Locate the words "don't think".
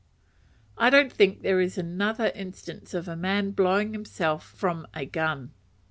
0.89-1.43